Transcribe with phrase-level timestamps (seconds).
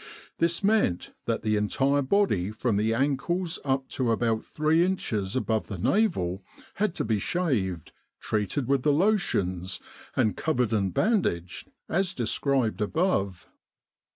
[0.39, 5.67] This meant that the entire body, from the ankles up to about three inches above
[5.67, 6.43] the navel,
[6.77, 9.79] had to be shaved, treated with the lotions,
[10.15, 13.45] and covered and bandaged, as described above.